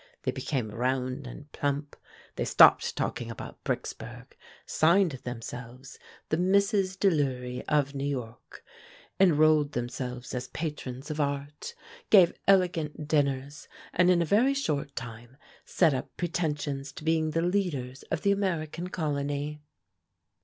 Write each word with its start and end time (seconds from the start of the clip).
They 0.23 0.31
became 0.31 0.71
round 0.71 1.27
and 1.27 1.51
plump. 1.51 1.95
They 2.35 2.43
stopped 2.45 2.95
talking 2.95 3.29
about 3.29 3.63
Bricksburg, 3.63 4.33
signed 4.65 5.11
themselves 5.23 5.99
the 6.29 6.37
Misses 6.37 6.97
Delury 6.97 7.63
of 7.69 7.93
New 7.93 8.07
York, 8.07 8.63
enrolled 9.19 9.73
themselves 9.73 10.33
as 10.33 10.47
patrons 10.47 11.11
of 11.11 11.19
art, 11.21 11.75
gave 12.09 12.33
elegant 12.47 13.07
dinners, 13.07 13.67
and 13.93 14.09
in 14.09 14.23
a 14.23 14.25
very 14.25 14.55
short 14.55 14.95
time 14.95 15.37
set 15.65 15.93
up 15.93 16.09
pretensions 16.17 16.91
to 16.93 17.03
being 17.03 17.29
the 17.29 17.43
leaders 17.43 18.01
of 18.09 18.23
the 18.23 18.31
American 18.31 18.87
colony. 18.89 19.61